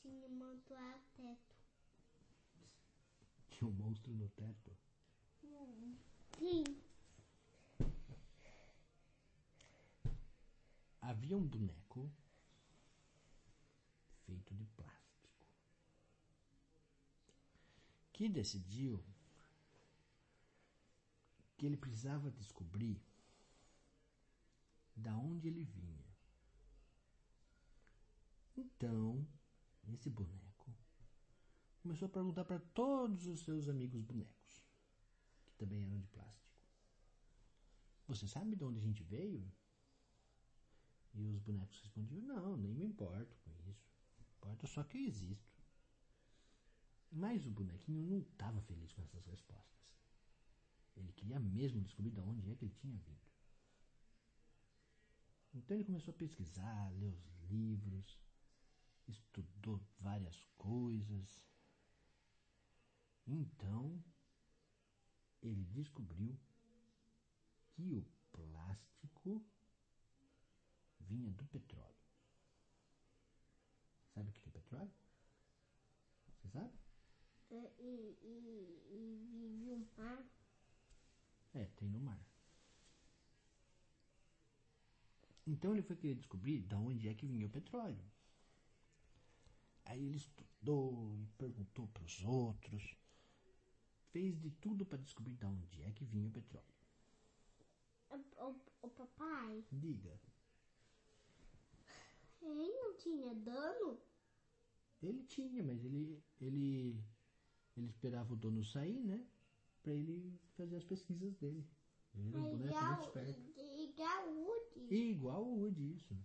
Tinha 0.00 0.26
um 0.26 0.30
monstro 0.30 0.76
ao 0.76 0.98
teto. 1.16 1.48
Tinha 3.50 3.68
um 3.68 3.72
monstro 3.72 4.14
no 4.14 4.28
teto. 4.30 4.76
Sim. 6.38 6.64
Havia 11.00 11.36
um 11.36 11.46
boneco 11.46 12.10
feito 14.24 14.54
de 14.54 14.64
plástico 14.66 15.30
que 18.12 18.28
decidiu 18.28 19.02
que 21.56 21.66
ele 21.66 21.76
precisava 21.76 22.30
descobrir 22.30 23.00
da 24.94 25.16
onde 25.16 25.48
ele 25.48 25.64
vinha. 25.64 26.07
Então, 28.58 29.24
esse 29.86 30.10
boneco 30.10 30.76
começou 31.80 32.06
a 32.06 32.08
perguntar 32.08 32.44
para 32.44 32.58
todos 32.58 33.24
os 33.28 33.38
seus 33.38 33.68
amigos 33.68 34.02
bonecos, 34.02 34.66
que 35.46 35.54
também 35.54 35.84
eram 35.84 35.96
de 36.00 36.08
plástico. 36.08 36.58
Você 38.08 38.26
sabe 38.26 38.56
de 38.56 38.64
onde 38.64 38.80
a 38.80 38.82
gente 38.82 39.04
veio? 39.04 39.48
E 41.14 41.24
os 41.28 41.38
bonecos 41.38 41.80
respondiam: 41.82 42.20
Não, 42.20 42.56
nem 42.56 42.74
me 42.74 42.84
importo 42.84 43.38
com 43.44 43.52
isso. 43.70 43.88
Importa 44.36 44.66
só 44.66 44.82
que 44.82 44.98
eu 44.98 45.02
existo. 45.02 45.62
Mas 47.12 47.46
o 47.46 47.50
bonequinho 47.52 48.02
não 48.02 48.18
estava 48.18 48.60
feliz 48.62 48.92
com 48.92 49.02
essas 49.02 49.24
respostas. 49.24 49.88
Ele 50.96 51.12
queria 51.12 51.38
mesmo 51.38 51.80
descobrir 51.80 52.10
de 52.10 52.20
onde 52.20 52.50
é 52.50 52.56
que 52.56 52.64
ele 52.64 52.74
tinha 52.74 52.98
vindo. 52.98 53.28
Então 55.54 55.76
ele 55.76 55.84
começou 55.84 56.12
a 56.12 56.16
pesquisar, 56.16 56.92
ler 56.94 57.14
os 57.14 57.40
livros, 57.48 58.18
estudou 59.10 59.80
várias 60.00 60.42
coisas. 60.56 61.42
Então 63.26 64.02
ele 65.42 65.64
descobriu 65.66 66.38
que 67.70 67.92
o 67.92 68.04
plástico 68.32 69.44
vinha 71.00 71.30
do 71.32 71.44
petróleo. 71.46 71.94
Sabe 74.14 74.30
o 74.30 74.32
que 74.32 74.48
é 74.48 74.52
petróleo? 74.52 74.92
Você 76.26 76.48
sabe? 76.48 76.72
É, 77.50 77.72
E, 77.78 78.18
e, 78.22 78.82
e 78.90 79.16
vive 79.30 79.86
mar. 79.96 80.24
É, 81.54 81.64
tem 81.76 81.88
no 81.88 82.00
mar. 82.00 82.20
Então 85.46 85.72
ele 85.72 85.82
foi 85.82 85.96
querer 85.96 86.14
descobrir 86.14 86.60
de 86.60 86.74
onde 86.74 87.08
é 87.08 87.14
que 87.14 87.26
vinha 87.26 87.46
o 87.46 87.50
petróleo. 87.50 88.04
Aí 89.88 90.04
ele 90.04 90.16
estudou 90.16 91.16
e 91.16 91.26
perguntou 91.38 91.88
para 91.88 92.04
os 92.04 92.22
outros. 92.24 92.94
Fez 94.12 94.38
de 94.38 94.50
tudo 94.50 94.84
para 94.84 94.98
descobrir 94.98 95.34
de 95.34 95.46
onde 95.46 95.82
é 95.82 95.90
que 95.92 96.04
vinha 96.04 96.28
o 96.28 96.30
petróleo. 96.30 96.66
O, 98.10 98.16
o, 98.16 98.60
o 98.82 98.90
papai, 98.90 99.64
Diga, 99.72 100.18
ele 102.40 102.72
não 102.72 102.96
tinha 102.96 103.34
dano? 103.34 104.00
ele 105.02 105.22
tinha, 105.24 105.62
mas 105.62 105.84
ele, 105.84 106.22
ele, 106.40 107.00
ele 107.76 107.86
esperava 107.88 108.32
o 108.32 108.36
dono 108.36 108.64
sair, 108.64 109.00
né? 109.00 109.26
Pra 109.82 109.94
ele 109.94 110.38
fazer 110.54 110.76
as 110.76 110.84
pesquisas 110.84 111.34
dele. 111.36 111.66
Ele 112.14 112.28
era 112.28 112.38
um 112.38 112.50
boneco 112.50 112.84
muito 112.84 112.92
igual, 112.92 113.04
esperto. 113.04 113.60
igual 113.80 114.28
o 114.28 114.44
Woody. 114.44 114.94
Igual 114.94 115.44
o 115.44 115.60
Woody, 115.60 115.94
isso. 115.94 116.16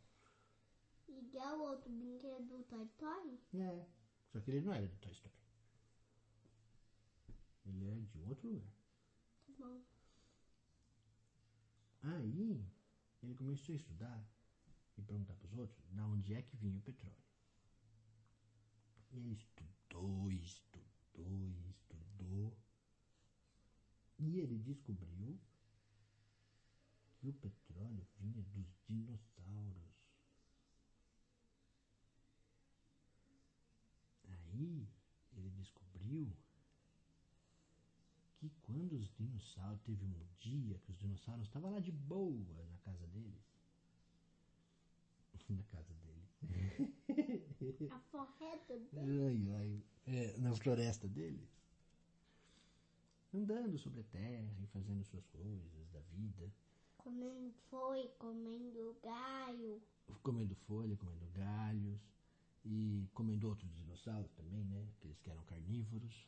Igual 1.18 1.60
o 1.60 1.64
outro 1.70 1.92
brinquedo 1.92 2.48
do 2.48 2.64
Toy 2.64 2.84
Story. 2.86 3.40
É. 3.54 3.86
Só 4.32 4.40
que 4.40 4.52
ele 4.52 4.62
não 4.62 4.74
era 4.74 4.88
do 4.88 4.98
Toy 4.98 5.12
Story. 5.12 5.36
Ele 7.66 7.88
era 7.88 8.02
de 8.02 8.22
outro 8.22 8.50
lugar. 8.50 8.74
Tá 9.46 9.54
bom. 9.58 9.82
Aí 12.04 12.66
ele 13.22 13.36
começou 13.36 13.74
a 13.74 13.76
estudar 13.78 14.28
e 14.98 15.02
perguntar 15.02 15.36
para 15.36 15.48
os 15.48 15.58
outros 15.58 15.86
de 15.90 16.02
onde 16.02 16.34
é 16.34 16.42
que 16.42 16.58
vinha 16.58 16.78
o 16.78 16.82
petróleo. 16.82 17.24
E 19.12 19.18
ele 19.18 19.34
estudou, 19.34 20.32
estudou, 20.32 21.56
estudou. 21.70 22.58
E 24.20 24.40
ele 24.40 24.58
descobriu 24.60 25.40
que 27.20 27.30
o 27.30 27.34
petróleo 27.34 28.06
vinha 28.20 28.44
dos 28.44 28.68
dinossauros. 28.88 29.93
Aí 34.54 34.88
ele 35.36 35.50
descobriu 35.50 36.32
que 38.38 38.50
quando 38.62 38.94
os 38.94 39.10
dinossauros 39.16 39.82
teve 39.82 40.06
um 40.06 40.14
dia 40.38 40.78
que 40.80 40.92
os 40.92 40.98
dinossauros 40.98 41.46
estavam 41.46 41.72
lá 41.72 41.80
de 41.80 41.92
boa 41.92 42.66
na 42.70 42.78
casa 42.80 43.08
deles. 43.08 43.54
na 45.50 45.64
casa 45.64 45.94
dele. 45.96 46.94
A 47.90 48.00
forreta 48.00 48.78
dele. 48.78 49.50
Ai, 49.50 49.56
ai. 49.56 49.84
É, 50.06 50.38
na 50.38 50.54
floresta 50.56 51.08
deles. 51.08 51.50
Andando 53.34 53.78
sobre 53.80 54.02
a 54.02 54.04
terra 54.04 54.56
e 54.62 54.68
fazendo 54.68 55.04
suas 55.04 55.26
coisas 55.28 55.90
da 55.92 56.00
vida. 56.12 56.52
Comendo 56.98 57.52
foi, 57.70 58.08
comendo 58.20 58.96
galho. 59.02 59.82
Comendo 60.22 60.56
folha, 60.68 60.96
comendo 60.98 61.26
galhos. 61.34 62.13
E 62.66 63.10
comendo 63.14 63.50
outros 63.50 63.74
dinossauros 63.74 64.32
também, 64.32 64.64
né? 64.66 64.88
Aqueles 64.98 65.20
que 65.20 65.30
eram 65.30 65.44
carnívoros. 65.44 66.28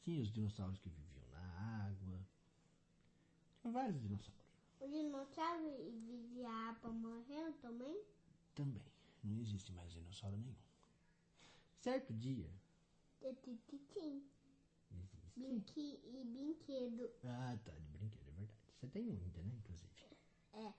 Tinha 0.00 0.20
os 0.20 0.32
dinossauros 0.32 0.78
que 0.78 0.88
viviam 0.88 1.28
na 1.30 1.86
água. 1.86 2.20
Tinha 3.60 3.72
vários 3.72 4.00
dinossauros. 4.00 4.44
O 4.80 4.88
dinossauro 4.88 5.92
vive 6.06 6.44
a 6.44 6.70
água 6.70 6.90
morreu 6.90 7.52
também? 7.60 8.02
Também. 8.54 8.84
Não 9.22 9.38
existe 9.40 9.72
mais 9.72 9.92
dinossauro 9.92 10.36
nenhum. 10.36 10.54
Certo 11.80 12.12
dia. 12.14 12.50
Tititim. 13.20 14.22
Existe. 14.90 15.32
Brinque 15.36 16.00
e 16.04 16.24
brinquedo. 16.24 17.10
Ah, 17.24 17.58
tá, 17.64 17.72
de 17.72 17.88
brinquedo, 17.98 18.28
é 18.28 18.32
verdade. 18.32 18.52
Você 18.78 18.86
tem 18.88 19.08
um 19.08 19.16
ainda, 19.16 19.42
né? 19.42 19.52
Inclusive. 19.58 19.90
É. 20.52 20.72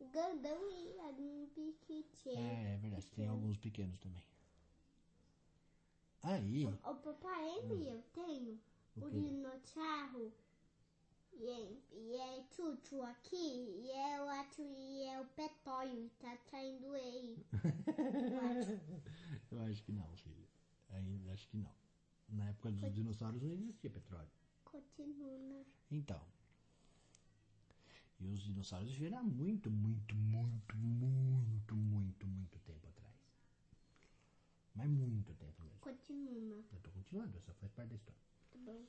O 0.00 0.08
grandão 0.08 0.70
e 0.70 0.98
algum 1.00 1.46
piquetinho. 1.48 2.01
É, 3.02 3.06
é 3.06 3.08
verdade. 3.08 3.16
Tem 3.16 3.28
alguns 3.28 3.56
pequenos 3.56 3.98
também. 3.98 4.22
Aí. 6.22 6.66
O 6.66 6.94
papai, 6.94 7.44
lembra 7.44 7.74
eu 7.90 8.02
tenho 8.12 8.60
O 8.96 9.06
o 9.06 9.10
dinossauro 9.10 10.32
e 11.34 11.48
é, 11.48 11.72
e 11.92 12.16
é 12.16 12.38
aqui 13.06 13.36
e 13.36 13.90
eu 13.90 14.28
acho 14.28 14.62
e 14.62 15.02
é 15.04 15.20
o 15.20 15.24
petróleo 15.26 16.10
tá 16.20 16.36
saindo 16.50 16.92
aí. 16.92 17.36
Eu 19.50 19.60
acho 19.62 19.82
que 19.84 19.92
não, 19.92 20.06
filho. 20.16 20.48
Ainda 20.90 21.32
acho 21.32 21.48
que 21.48 21.56
não. 21.56 21.70
Na 22.28 22.48
época 22.48 22.70
dos 22.70 22.94
dinossauros 22.94 23.42
não 23.42 23.50
existia 23.52 23.90
petróleo. 23.90 24.30
Continua. 24.64 25.64
Então. 25.90 26.20
E 28.20 28.28
os 28.28 28.40
dinossauros 28.40 28.90
viveram 28.92 29.18
há 29.18 29.22
muito, 29.22 29.70
muito, 29.70 30.14
muito, 30.14 30.76
muito, 30.76 31.74
muito, 31.74 32.26
muito 32.26 32.58
tempo. 32.60 32.71
Mas 34.74 34.88
muito 34.90 35.34
tempo 35.34 35.62
mesmo. 35.62 35.80
Continua. 35.80 36.64
Eu 36.72 36.80
tô 36.80 36.90
continuando, 36.90 37.36
essa 37.36 37.52
faz 37.54 37.72
parte 37.72 37.90
da 37.90 37.96
história. 37.96 38.20
Tá 38.50 38.58
bom. 38.58 38.86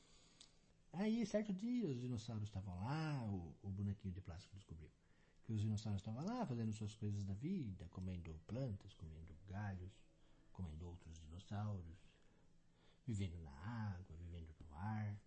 Aí, 0.93 1.25
certo 1.25 1.53
dia, 1.53 1.87
os 1.87 1.99
dinossauros 1.99 2.43
estavam 2.43 2.75
lá, 2.83 3.23
o, 3.25 3.55
o 3.63 3.69
bonequinho 3.69 4.13
de 4.13 4.21
plástico 4.21 4.55
descobriu 4.55 4.89
que 5.43 5.51
os 5.51 5.59
dinossauros 5.59 6.01
estavam 6.01 6.23
lá 6.23 6.45
fazendo 6.45 6.71
suas 6.71 6.95
coisas 6.95 7.25
da 7.25 7.33
vida, 7.33 7.87
comendo 7.89 8.39
plantas, 8.47 8.93
comendo 8.93 9.35
galhos, 9.47 9.91
comendo 10.53 10.87
outros 10.87 11.19
dinossauros, 11.19 12.07
vivendo 13.05 13.37
na 13.41 13.51
água, 13.51 14.15
vivendo 14.17 14.55
no 14.61 14.75
ar, 14.75 15.19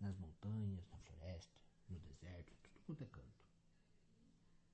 nas 0.00 0.16
montanhas, 0.18 0.86
na 0.90 0.98
floresta, 0.98 1.58
no 1.88 1.98
deserto, 2.00 2.52
tudo 2.62 2.80
quanto 2.84 3.04
é 3.04 3.06
canto. 3.06 3.46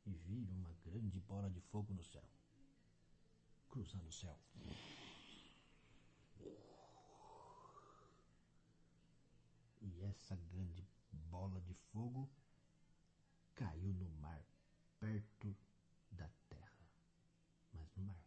E 0.06 0.14
viram 0.14 0.56
uma 0.56 0.72
grande 0.84 1.20
bola 1.20 1.50
de 1.50 1.60
fogo 1.60 1.92
no 1.92 2.02
céu, 2.02 2.24
cruzando 3.68 4.08
o 4.08 4.12
céu. 4.12 4.36
E 9.80 9.90
essa 10.08 10.36
grande 10.36 10.86
bola 11.30 11.60
de 11.60 11.74
fogo 11.92 12.28
caiu 13.54 13.92
no 13.92 14.08
mar, 14.20 14.42
perto 15.00 15.56
da 16.12 16.28
terra, 16.48 16.88
mas 17.72 17.94
no 17.96 18.04
mar. 18.04 18.24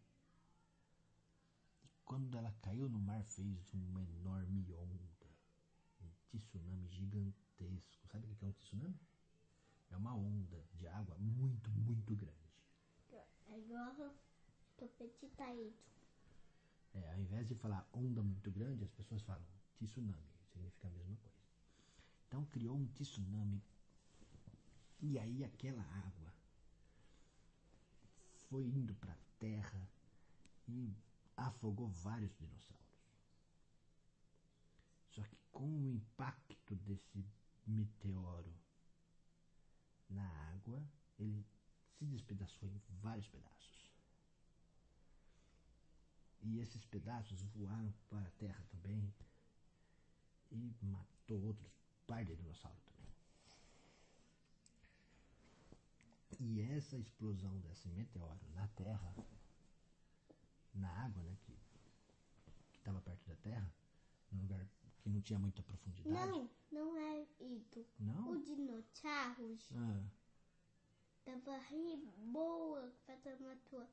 E 1.83 1.89
quando 2.05 2.37
ela 2.37 2.51
caiu 2.61 2.89
no 2.89 2.99
mar, 2.99 3.23
fez 3.23 3.73
uma 3.73 4.03
enorme 4.03 4.73
onda, 4.73 5.03
um 6.01 6.39
tsunami 6.39 6.87
gigantesco. 6.89 8.07
Sabe 8.07 8.25
o 8.27 8.35
que 8.35 8.45
é 8.45 8.47
um 8.47 8.53
tsunami? 8.53 8.99
É 9.89 9.97
uma 9.97 10.15
onda 10.15 10.63
de 10.75 10.87
água 10.87 11.17
muito, 11.17 11.69
muito 11.71 12.15
grande. 12.15 12.41
É 13.47 13.57
igual 13.57 14.15
Topete 14.77 15.25
ido. 15.25 15.73
É, 16.93 17.11
ao 17.13 17.19
invés 17.19 17.47
de 17.47 17.55
falar 17.55 17.87
onda 17.93 18.23
muito 18.23 18.49
grande, 18.49 18.83
as 18.83 18.91
pessoas 18.91 19.21
falam 19.21 19.45
tsunami, 19.75 20.31
significa 20.51 20.87
a 20.87 20.91
mesma 20.91 21.17
coisa. 21.17 21.40
Então 22.31 22.45
criou 22.45 22.77
um 22.77 22.87
tsunami 22.93 23.61
e 25.01 25.19
aí 25.19 25.43
aquela 25.43 25.81
água 25.81 26.33
foi 28.47 28.63
indo 28.63 28.95
para 28.95 29.11
a 29.11 29.17
terra 29.37 29.85
e 30.65 30.95
afogou 31.35 31.89
vários 31.89 32.33
dinossauros. 32.37 33.11
Só 35.09 35.21
que 35.23 35.35
com 35.51 35.67
o 35.67 35.89
impacto 35.89 36.73
desse 36.73 37.25
meteoro 37.67 38.55
na 40.09 40.25
água, 40.53 40.81
ele 41.19 41.45
se 41.97 42.05
despedaçou 42.05 42.69
em 42.69 42.81
vários 43.01 43.27
pedaços. 43.27 43.91
E 46.43 46.59
esses 46.59 46.85
pedaços 46.85 47.41
voaram 47.41 47.93
para 48.09 48.25
a 48.25 48.31
terra 48.31 48.63
também 48.71 49.13
e 50.49 50.73
matou 50.81 51.43
outros 51.43 51.80
par 52.11 52.25
de 52.25 52.35
dinossauro 52.35 52.77
também. 52.85 53.09
E 56.41 56.59
essa 56.75 56.97
explosão 56.97 57.57
desse 57.61 57.87
meteoro 57.87 58.39
na 58.53 58.67
terra, 58.69 59.15
na 60.73 60.89
água, 61.05 61.23
né, 61.23 61.37
que 61.45 61.53
estava 62.77 62.99
perto 63.01 63.25
da 63.29 63.35
terra, 63.37 63.73
num 64.31 64.41
lugar 64.41 64.67
que 64.99 65.09
não 65.09 65.21
tinha 65.21 65.39
muita 65.39 65.63
profundidade. 65.63 66.13
Não, 66.13 66.49
não 66.71 66.97
é 66.97 67.25
isso. 67.39 67.85
Não? 67.99 68.31
O 68.31 68.43
dinossauros 68.43 69.71
Ah, 69.73 70.03
tava 71.23 71.57
ri 71.69 71.95
boa 72.17 72.91
fazendo 73.05 73.47
a 73.49 73.55
tua 73.69 73.87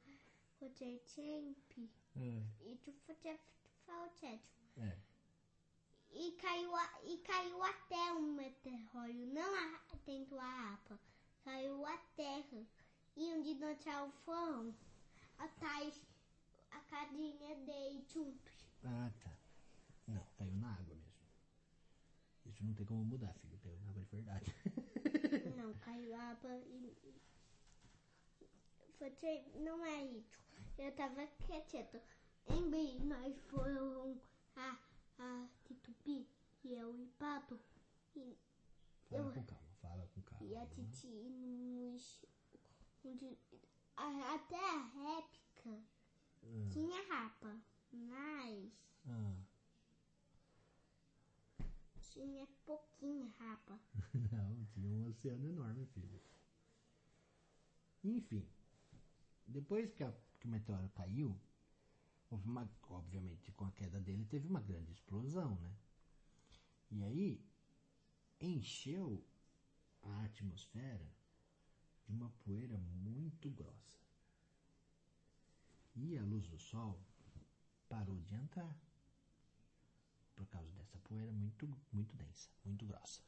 fazer 0.59 0.99
tempo 1.15 1.89
ah, 2.17 2.43
e 2.63 2.77
tu 2.83 2.93
fazer 3.07 3.39
falta. 3.87 4.27
é. 4.79 4.99
E 6.21 6.33
caiu, 6.33 6.75
a, 6.75 7.01
e 7.05 7.17
caiu 7.19 7.63
até 7.63 8.13
um 8.13 8.35
meteoro, 8.35 9.27
não 9.33 9.55
a, 9.55 9.81
a 10.41 10.75
APA. 10.75 10.99
Caiu 11.45 11.87
a 11.87 11.97
terra. 12.17 12.67
E 13.17 13.35
um 13.35 13.41
dinossauro 13.41 14.11
foram 14.25 14.75
atrás 15.39 15.95
a 16.73 16.81
casinha 16.81 17.55
dele 17.65 18.05
juntos. 18.13 18.53
Ah, 18.85 19.13
tá. 19.21 19.31
Não, 20.09 20.27
caiu 20.37 20.57
na 20.57 20.73
água 20.73 20.97
mesmo. 20.97 21.09
Isso 22.47 22.65
não 22.65 22.75
tem 22.75 22.87
como 22.87 23.05
mudar, 23.05 23.33
filho. 23.35 23.59
Caiu 23.61 23.79
na 23.79 23.91
água 23.91 24.03
de 24.03 24.11
verdade. 24.11 24.55
Não, 25.57 25.73
caiu 25.75 26.15
a 26.17 26.33
APA 26.33 26.49
e. 26.49 26.97
Você 28.99 29.45
não 29.61 29.85
é 29.85 30.05
isso. 30.07 30.37
Eu 30.77 30.91
tava 30.97 31.25
quieta. 31.47 32.03
Em 32.49 32.99
nós 33.05 33.39
foram 33.51 34.21
a, 34.57 34.77
a 35.19 35.49
Titupi 35.65 36.27
e 36.65 36.75
eu 36.75 36.97
e 36.97 37.07
Pato. 37.19 37.59
E 38.17 38.37
Fala 39.09 39.23
Eu- 39.29 39.33
com 39.33 39.45
calma, 39.45 39.69
fala 39.81 40.07
com 40.15 40.23
calma. 40.23 40.47
E 40.47 40.57
a 40.57 40.67
Titi 40.67 41.07
nos. 41.09 42.25
até 43.97 44.57
a 44.57 44.83
réplica 44.83 45.83
Ah, 46.43 46.69
tinha 46.71 47.03
rapa, 47.09 47.61
mas 47.93 48.73
ah. 49.09 49.35
tinha 52.13 52.47
pouquinho 52.65 53.27
rapa. 53.39 53.79
Não, 54.33 54.65
tinha 54.73 54.89
um 54.91 55.07
oceano 55.09 55.47
enorme, 55.47 55.87
filho. 55.87 56.21
Enfim, 58.05 58.47
depois 59.47 59.93
que, 59.95 60.05
a- 60.05 60.15
que 60.41 60.47
o 60.47 60.51
meteoro 60.51 60.89
caiu, 60.91 61.39
houve 62.31 62.47
uma, 62.49 62.69
obviamente 62.91 63.53
com 63.53 63.65
a 63.65 63.73
queda 63.73 64.01
dele 64.01 64.25
teve 64.27 64.47
uma 64.47 64.61
grande 64.61 64.93
explosão, 64.93 65.57
né? 65.57 65.77
E 66.91 67.03
aí 67.03 67.45
encheu 68.41 69.25
a 70.03 70.25
atmosfera 70.25 71.11
de 72.07 72.13
uma 72.13 72.31
poeira 72.45 72.79
muito 72.79 73.51
grossa. 73.51 73.99
E 75.95 76.17
a 76.17 76.25
luz 76.25 76.47
do 76.47 76.59
sol 76.59 77.01
parou 77.89 78.21
de 78.23 78.35
entrar 78.35 78.79
por 80.37 80.47
causa 80.47 80.71
dessa 80.73 80.99
poeira 80.99 81.33
muito, 81.33 81.67
muito 81.93 82.17
densa, 82.17 82.49
muito 82.65 82.87
grossa. 82.87 83.21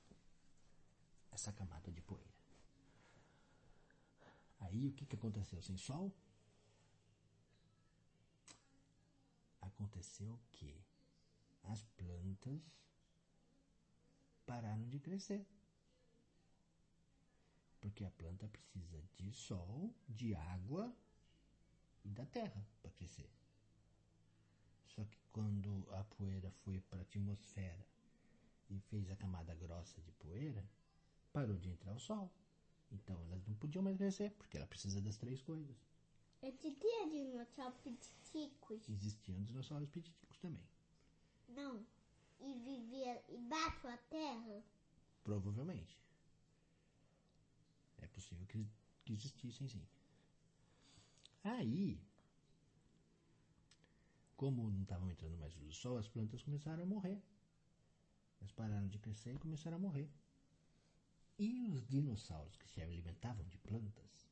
Essa 1.31 1.53
camada 1.53 1.91
de 1.91 2.01
poeira. 2.03 2.31
Aí 4.61 4.87
o 4.87 4.93
que, 4.93 5.07
que 5.07 5.17
aconteceu 5.17 5.61
sem 5.61 5.77
sol? 5.77 6.15
Aconteceu 9.61 10.39
que 10.53 10.83
as 11.65 11.85
plantas 11.97 12.61
pararam 14.47 14.89
de 14.89 14.99
crescer. 14.99 15.47
Porque 17.81 18.05
a 18.05 18.11
planta 18.11 18.49
precisa 18.49 19.03
de 19.17 19.33
sol, 19.33 19.95
de 20.09 20.35
água 20.35 20.95
e 22.05 22.11
da 22.11 22.27
terra 22.27 22.67
para 22.83 22.91
crescer. 22.91 23.31
Só 24.87 25.05
que 25.05 25.19
quando 25.33 25.87
a 25.93 26.05
poeira 26.05 26.51
foi 26.65 26.81
para 26.81 26.99
a 26.99 27.03
atmosfera 27.03 27.87
e 28.69 28.81
fez 28.81 29.11
a 29.11 29.17
camada 29.17 29.55
grossa 29.55 30.01
de 30.03 30.13
poeira, 30.13 30.69
parou 31.33 31.57
de 31.59 31.71
entrar 31.71 31.95
o 31.95 31.99
sol. 31.99 32.31
Então 32.91 33.21
elas 33.23 33.47
não 33.47 33.55
podiam 33.55 33.83
mais 33.83 33.97
crescer, 33.97 34.33
porque 34.33 34.57
ela 34.57 34.67
precisa 34.67 35.01
das 35.01 35.17
três 35.17 35.41
coisas. 35.43 35.90
Existia 36.43 37.09
dinossauros 37.11 37.79
piticos? 37.81 38.89
Existiam 38.89 39.43
dinossauros 39.43 39.89
pititicos 39.91 40.39
também. 40.39 40.67
Não. 41.49 41.85
E 42.41 42.55
vivia 42.55 43.23
embaixo 43.29 43.83
da 43.83 43.99
terra? 43.99 44.65
Provavelmente. 45.23 45.99
É 47.99 48.07
possível 48.07 48.47
que, 48.47 48.67
que 49.05 49.13
existissem 49.13 49.69
sim. 49.69 49.87
Aí, 51.45 52.01
como 54.37 54.71
não 54.71 54.83
estavam 54.83 55.11
entrando 55.11 55.37
mais 55.37 55.55
luz 55.55 55.69
do 55.69 55.75
sol, 55.75 55.99
as 55.99 56.09
plantas 56.09 56.43
começaram 56.43 56.83
a 56.83 56.87
morrer. 56.87 57.23
Elas 58.41 58.53
pararam 58.53 58.89
de 58.89 58.99
crescer 58.99 59.35
e 59.35 59.39
começaram 59.39 59.77
a 59.77 59.81
morrer. 59.81 60.11
E 61.39 61.69
os 61.69 61.87
dinossauros 61.87 62.57
que 62.57 62.69
se 62.69 62.81
alimentavam 62.81 63.47
de 63.49 63.59
plantas 63.59 64.30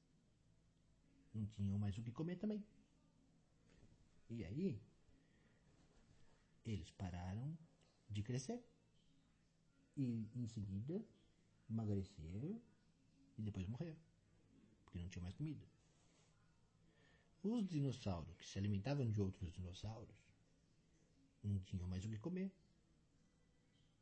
não 1.35 1.47
tinham 1.47 1.79
mais 1.79 1.97
o 1.97 2.03
que 2.03 2.11
comer 2.11 2.37
também. 2.37 2.65
E 4.31 4.45
aí, 4.45 4.81
eles 6.65 6.91
pararam 6.91 7.57
de 8.11 8.23
crescer. 8.23 8.63
E 9.97 10.29
em 10.35 10.47
seguida 10.47 11.05
emagreceram 11.69 12.61
e 13.37 13.43
depois 13.43 13.67
morreram. 13.69 13.99
Porque 14.85 14.99
não 14.99 15.09
tinha 15.09 15.23
mais 15.23 15.35
comida. 15.35 15.67
Os 17.43 17.67
dinossauros 17.69 18.35
que 18.37 18.47
se 18.47 18.59
alimentavam 18.59 19.11
de 19.11 19.21
outros 19.21 19.53
dinossauros 19.53 20.17
não 21.43 21.59
tinham 21.61 21.89
mais 21.89 22.05
o 22.05 22.09
que 22.09 22.19
comer. 22.19 22.53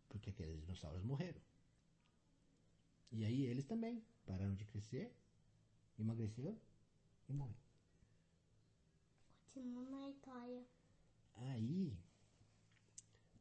Porque 0.08 0.30
aqueles 0.30 0.60
dinossauros 0.60 1.02
morreram. 1.02 1.40
E 3.12 3.24
aí 3.24 3.44
eles 3.44 3.64
também 3.64 4.04
pararam 4.24 4.54
de 4.54 4.64
crescer, 4.64 5.14
emagreceram 5.98 6.58
e 7.28 7.32
morreram. 7.32 7.60
Continua 9.54 9.84
na 9.90 10.10
história. 10.10 10.64
Aí, 11.36 11.96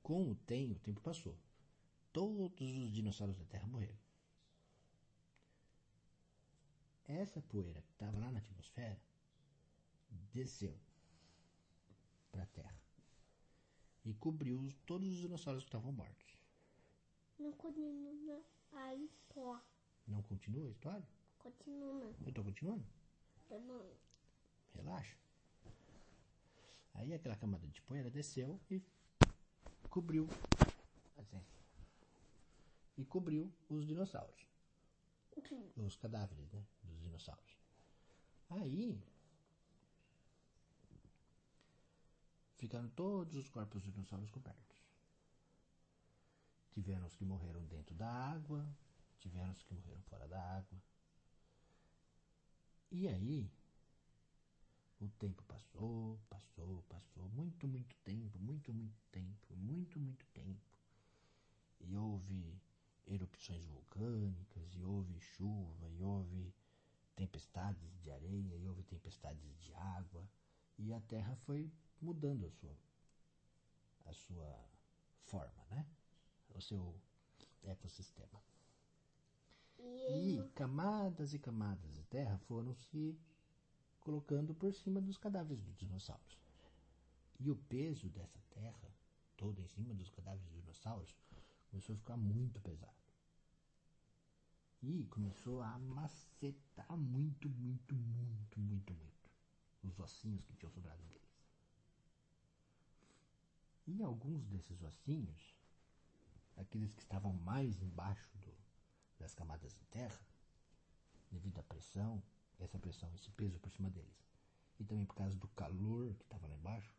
com 0.01 0.31
o 0.31 0.35
tempo, 0.35 0.75
o 0.75 0.79
tempo 0.79 1.01
passou. 1.01 1.37
Todos 2.13 2.71
os 2.71 2.91
dinossauros 2.91 3.37
da 3.37 3.45
Terra 3.45 3.67
morreram. 3.67 3.97
Essa 7.07 7.41
poeira 7.41 7.81
que 7.81 7.91
estava 7.91 8.17
lá 8.17 8.31
na 8.31 8.39
atmosfera 8.39 8.99
desceu 10.33 10.75
para 12.31 12.43
a 12.43 12.47
Terra 12.47 12.75
e 14.03 14.13
cobriu 14.15 14.59
os- 14.59 14.73
todos 14.85 15.07
os 15.09 15.17
dinossauros 15.17 15.63
que 15.63 15.67
estavam 15.67 15.91
mortos. 15.91 16.35
Não 17.37 17.51
continua 17.53 18.41
a 18.73 18.95
história. 18.95 19.61
Não 20.07 20.21
continua 20.23 20.67
a 20.67 20.71
história? 20.71 21.07
Continua. 21.39 22.03
Eu 22.21 22.29
estou 22.29 22.43
continuando? 22.43 22.85
Relaxa. 24.73 25.17
Aí 26.93 27.13
aquela 27.13 27.35
camada 27.35 27.67
de 27.67 27.81
poeira 27.81 28.09
desceu 28.09 28.59
e 28.69 28.81
cobriu. 29.89 30.27
Assim. 31.17 31.41
E 32.97 33.05
cobriu 33.05 33.51
os 33.69 33.85
dinossauros. 33.85 34.45
Os 35.75 35.95
cadáveres, 35.97 36.51
né? 36.51 36.65
Dos 36.83 37.01
dinossauros. 37.01 37.57
Aí. 38.49 39.01
Ficaram 42.57 42.89
todos 42.89 43.35
os 43.35 43.49
corpos 43.49 43.83
dos 43.83 43.93
dinossauros 43.93 44.31
cobertos. 44.31 44.77
Tiveram 46.71 47.05
os 47.05 47.15
que 47.15 47.25
morreram 47.25 47.63
dentro 47.65 47.93
da 47.95 48.09
água, 48.09 48.65
tiveram 49.19 49.51
os 49.51 49.61
que 49.61 49.73
morreram 49.73 50.01
fora 50.03 50.27
da 50.27 50.41
água. 50.57 50.81
E 52.91 53.07
aí, 53.07 53.51
O 54.99 55.07
tempo 55.19 55.41
passou, 55.43 56.19
passou, 56.29 56.83
passou, 56.89 57.29
muito, 57.29 57.65
muito 57.65 57.95
tempo, 58.03 58.37
muito, 58.39 58.73
muito 58.73 59.01
tempo, 59.09 59.55
muito, 59.55 59.99
muito 59.99 60.25
tempo. 60.33 60.59
E 61.79 61.95
houve 61.95 62.59
erupções 63.07 63.63
vulcânicas, 63.65 64.75
e 64.75 64.83
houve 64.83 65.17
chuva, 65.21 65.89
e 65.89 66.03
houve 66.03 66.53
tempestades 67.15 67.97
de 68.01 68.11
areia, 68.11 68.55
e 68.57 68.67
houve 68.67 68.83
tempestades 68.83 69.57
de 69.61 69.73
água, 69.73 70.27
e 70.77 70.93
a 70.93 70.99
Terra 71.01 71.35
foi 71.37 71.71
mudando 72.01 72.45
a 72.45 72.51
sua, 72.51 72.77
a 74.05 74.13
sua 74.13 74.69
forma, 75.23 75.65
né? 75.69 75.85
O 76.55 76.61
seu 76.61 76.99
ecossistema. 77.63 78.41
E, 79.79 80.41
camadas 80.55 81.34
e 81.34 81.39
camadas 81.39 81.94
de 81.94 82.03
terra 82.03 82.38
foram 82.39 82.74
se 82.75 83.17
colocando 84.00 84.53
por 84.53 84.74
cima 84.74 85.01
dos 85.01 85.17
cadáveres 85.17 85.63
dos 85.63 85.75
dinossauros. 85.77 86.39
E 87.39 87.50
o 87.50 87.55
peso 87.55 88.10
dessa 88.10 88.39
terra, 88.51 88.94
toda 89.36 89.62
em 89.62 89.67
cima 89.67 89.94
dos 89.94 90.10
cadáveres 90.10 90.46
dos 90.46 90.62
dinossauros, 90.62 91.15
começou 91.70 91.94
a 91.94 91.98
ficar 91.98 92.17
muito 92.17 92.62
pesado. 92.62 92.94
E 94.82 95.05
começou 95.05 95.62
a 95.62 95.77
macetar 95.79 96.96
muito, 96.96 97.50
muito, 97.50 97.96
muito, 97.96 98.60
muito, 98.60 98.94
muito 98.94 99.29
os 99.84 100.00
ossinhos 100.00 100.46
que 100.46 100.55
tinham 100.55 100.72
sobrado 100.72 101.03
deles. 101.03 101.25
E 103.88 104.01
alguns 104.01 104.46
desses 104.48 104.82
ossinhos, 104.82 105.55
aqueles 106.58 106.94
que 106.94 107.01
estavam 107.01 107.34
mais 107.34 107.82
embaixo 107.82 108.29
do, 108.39 108.53
das 109.19 109.34
camadas 109.34 109.74
de 109.74 109.86
terra, 109.86 110.19
devido 111.31 111.60
à 111.60 111.63
pressão, 111.63 112.22
essa 112.60 112.79
pressão, 112.79 113.13
esse 113.13 113.29
peso 113.31 113.60
por 113.60 113.72
cima 113.72 113.89
deles, 113.89 114.24
e 114.79 114.84
também 114.86 115.05
por 115.05 115.15
causa 115.15 115.38
do 115.38 115.48
calor 115.50 116.13
que 116.15 116.24
estava 116.24 116.48
lá 116.48 116.55
embaixo, 116.55 116.93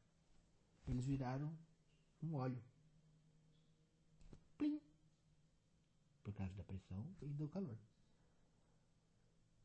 eles 0.87 1.06
viraram 1.06 1.56
um 2.23 2.35
óleo. 2.35 2.62
Plim! 4.56 4.80
Por 6.23 6.32
causa 6.35 6.54
da 6.54 6.64
pressão 6.64 7.06
e 7.23 7.26
do 7.28 7.49
calor. 7.49 7.78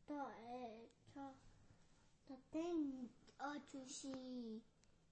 só, 0.06 0.30
é, 0.30 0.90
só, 1.14 1.34
só 2.28 2.38
tem 2.52 3.10
outros 3.40 4.02
de 4.02 4.62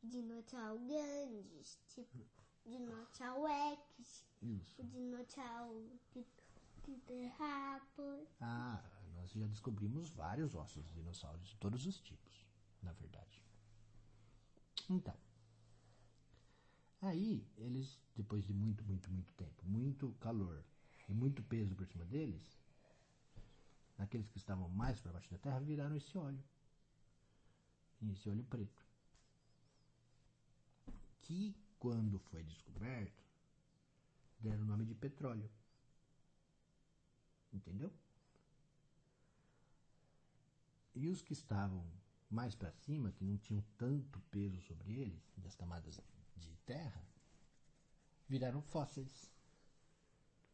dinossauro 0.03 0.79
grandes, 0.85 1.79
tipo 1.87 2.17
dinossauro 2.65 3.47
X, 3.47 4.25
Isso. 4.41 4.81
o 4.81 4.83
dinossauro 4.83 5.99
Ah, 8.41 8.83
nós 9.15 9.31
já 9.31 9.47
descobrimos 9.47 10.09
vários 10.11 10.55
ossos 10.55 10.85
de 10.85 10.93
dinossauros, 10.93 11.47
de 11.47 11.55
todos 11.57 11.85
os 11.85 11.99
tipos, 11.99 12.45
na 12.81 12.91
verdade. 12.93 13.41
Então, 14.89 15.15
aí 17.01 17.45
eles, 17.57 17.99
depois 18.15 18.43
de 18.45 18.53
muito, 18.53 18.83
muito, 18.85 19.11
muito 19.11 19.33
tempo, 19.33 19.65
muito 19.65 20.11
calor 20.19 20.63
e 21.07 21.13
muito 21.13 21.43
peso 21.43 21.75
por 21.75 21.85
cima 21.85 22.05
deles, 22.05 22.57
aqueles 23.97 24.29
que 24.29 24.37
estavam 24.37 24.69
mais 24.69 24.99
para 24.99 25.13
baixo 25.13 25.29
da 25.29 25.37
terra 25.37 25.59
viraram 25.59 25.95
esse 25.95 26.17
óleo. 26.17 26.43
Esse 28.11 28.29
óleo 28.29 28.43
preto. 28.45 28.81
Que, 31.21 31.53
quando 31.77 32.17
foi 32.17 32.43
descoberto, 32.43 33.23
deram 34.39 34.63
o 34.63 34.65
nome 34.65 34.85
de 34.85 34.95
petróleo. 34.95 35.49
Entendeu? 37.51 37.91
E 40.95 41.07
os 41.07 41.21
que 41.21 41.33
estavam 41.33 41.85
mais 42.29 42.55
para 42.55 42.71
cima, 42.71 43.11
que 43.11 43.23
não 43.23 43.37
tinham 43.37 43.63
tanto 43.77 44.19
peso 44.31 44.59
sobre 44.61 44.93
eles, 44.93 45.31
das 45.37 45.55
camadas 45.55 45.99
de 46.35 46.55
terra, 46.65 47.03
viraram 48.27 48.61
fósseis. 48.61 49.31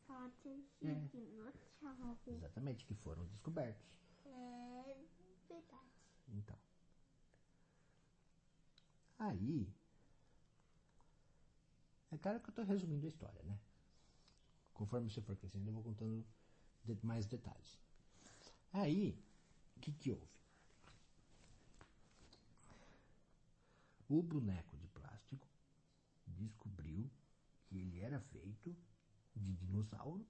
Fósseis 0.05 0.65
É. 0.81 0.93
dinossauro. 1.07 2.17
Exatamente, 2.27 2.85
que 2.85 2.93
foram 2.95 3.25
descobertos. 3.25 3.85
É 4.25 4.95
verdade. 5.49 5.89
Então. 6.29 6.57
Aí. 9.19 9.73
É 12.11 12.17
claro 12.17 12.39
que 12.39 12.47
eu 12.47 12.51
estou 12.51 12.65
resumindo 12.65 13.05
a 13.05 13.09
história, 13.09 13.41
né? 13.43 13.59
Conforme 14.73 15.09
você 15.09 15.21
for 15.21 15.35
crescendo, 15.35 15.67
eu 15.67 15.73
vou 15.73 15.83
contando 15.83 16.25
de- 16.85 17.05
mais 17.05 17.25
detalhes. 17.25 17.79
Aí, 18.71 19.17
o 19.77 19.79
que, 19.79 19.91
que 19.91 20.11
houve? 20.11 20.35
O 24.07 24.21
boneco 24.21 24.77
de 24.77 24.87
plástico 24.87 25.47
descobriu 26.27 27.09
que 27.65 27.77
ele 27.77 27.99
era 28.01 28.19
feito 28.19 28.75
de 29.35 29.53
dinossauro. 29.55 30.25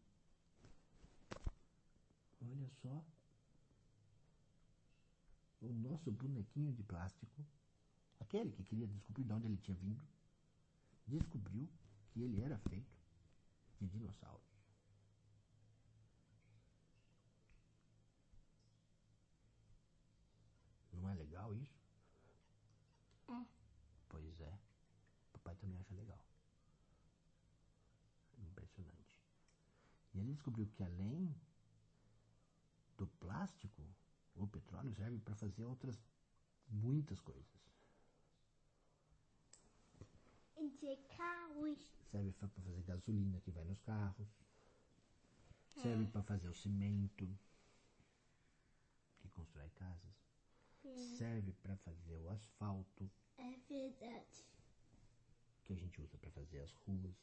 Olha 2.41 2.69
só 2.81 3.03
o 5.61 5.73
nosso 5.73 6.11
bonequinho 6.11 6.71
de 6.71 6.83
plástico, 6.83 7.45
aquele 8.19 8.51
que 8.51 8.63
queria 8.63 8.87
descobrir 8.87 9.23
de 9.23 9.33
onde 9.33 9.47
ele 9.47 9.57
tinha 9.57 9.75
vindo, 9.75 10.01
descobriu 11.07 11.67
que 12.11 12.21
ele 12.21 12.41
era 12.41 12.57
feito 12.59 12.95
de 13.81 13.87
dinossauros. 13.87 14.54
Não 21.05 21.11
é 21.11 21.13
legal 21.13 21.53
isso? 21.53 21.79
É. 23.29 23.45
Pois 24.09 24.41
é. 24.41 24.59
Papai 25.33 25.55
também 25.57 25.79
acha 25.79 25.93
legal. 25.93 26.19
Impressionante. 28.39 29.21
E 30.15 30.19
ele 30.19 30.33
descobriu 30.33 30.65
que 30.65 30.83
além 30.83 31.35
do 32.97 33.05
plástico, 33.05 33.87
o 34.35 34.47
petróleo 34.47 34.91
serve 34.95 35.19
para 35.19 35.35
fazer 35.35 35.63
outras 35.63 35.95
muitas 36.69 37.19
coisas. 37.19 37.53
De 40.57 40.97
carros. 41.15 41.77
Serve 42.09 42.31
para 42.31 42.47
fazer 42.47 42.81
gasolina 42.81 43.39
que 43.41 43.51
vai 43.51 43.63
nos 43.63 43.79
carros. 43.81 44.27
Serve 45.75 46.07
para 46.07 46.23
fazer 46.23 46.49
o 46.49 46.55
cimento 46.55 47.29
que 49.19 49.29
constrói 49.29 49.69
casas. 49.69 50.24
Serve 51.17 51.51
para 51.53 51.75
fazer 51.77 52.17
o 52.17 52.29
asfalto 52.29 53.09
É 53.37 53.57
verdade. 53.67 54.45
que 55.63 55.73
a 55.73 55.75
gente 55.75 56.01
usa 56.01 56.17
para 56.17 56.31
fazer 56.31 56.59
as 56.61 56.71
ruas. 56.73 57.15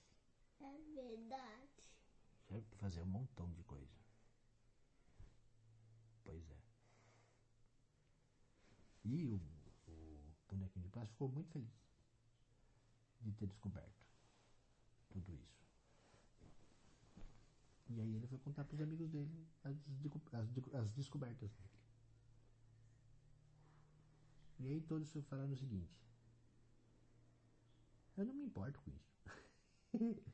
É 0.61 0.79
verdade. 0.95 1.89
Serve 2.49 2.67
para 2.69 2.79
fazer 2.79 3.01
um 3.03 3.07
montão 3.07 3.51
de 3.53 3.63
coisa. 3.65 3.99
Pois 6.25 6.51
é. 6.51 6.59
E 9.05 9.27
o, 9.27 9.41
o 9.89 10.35
bonequinho 10.49 10.85
de 10.85 10.91
plástico 10.91 11.15
ficou 11.15 11.29
muito 11.29 11.51
feliz 11.51 11.73
de 13.21 13.33
ter 13.33 13.47
descoberto 13.47 14.05
tudo 15.11 15.33
isso. 15.35 15.63
E 17.89 18.01
aí 18.01 18.15
ele 18.17 18.27
foi 18.27 18.39
contar 18.39 18.65
para 18.65 18.75
os 18.75 18.81
amigos 18.81 19.09
dele 19.11 19.47
as, 19.65 19.77
as 20.33 20.75
as 20.75 20.91
descobertas 20.93 21.51
dele. 21.51 21.82
E 24.63 24.69
aí 24.69 24.81
todos 24.81 25.11
falaram 25.29 25.53
o 25.53 25.57
seguinte: 25.57 25.93
Eu 28.17 28.25
não 28.25 28.35
me 28.35 28.45
importo 28.45 28.81
com 28.81 28.91
isso. 28.91 29.13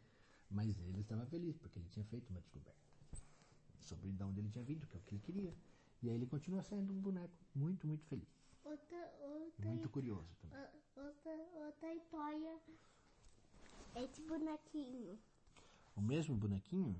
Mas 0.50 0.78
ele 0.80 1.00
estava 1.00 1.25
feliz 1.26 1.56
porque 1.56 1.78
ele 1.78 1.88
tinha 1.88 2.04
feito 2.06 2.28
uma 2.30 2.40
descoberta 2.40 2.78
sobre 3.80 4.11
de 4.12 4.23
onde 4.23 4.40
ele 4.40 4.50
tinha 4.50 4.64
vindo, 4.64 4.87
que 4.87 4.97
é 4.97 5.00
o 5.00 5.02
que 5.02 5.14
ele 5.14 5.23
queria. 5.23 5.54
E 6.02 6.08
aí 6.08 6.14
ele 6.14 6.26
continua 6.26 6.62
sendo 6.62 6.92
um 6.92 7.00
boneco 7.00 7.35
muito, 7.54 7.87
muito 7.87 8.04
feliz. 8.06 8.28
Outra, 8.64 9.14
outra, 9.20 9.66
Muito 9.66 9.88
curioso 9.88 10.28
também. 10.42 10.58
outra, 10.97 11.64
outra 11.66 11.94
história. 11.94 12.61
Esse 13.97 14.23
bonequinho. 14.23 15.18
O 15.97 16.02
mesmo 16.02 16.37
bonequinho 16.37 16.94